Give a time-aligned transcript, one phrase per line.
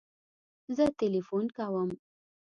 [0.75, 1.89] زه تلیفون کوم